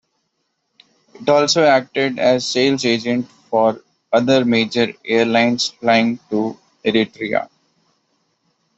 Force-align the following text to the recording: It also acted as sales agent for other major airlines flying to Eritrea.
It 1.13 1.29
also 1.29 1.63
acted 1.63 2.17
as 2.17 2.49
sales 2.49 2.83
agent 2.85 3.29
for 3.51 3.83
other 4.11 4.43
major 4.43 4.93
airlines 5.05 5.67
flying 5.69 6.17
to 6.31 6.57
Eritrea. 6.83 7.47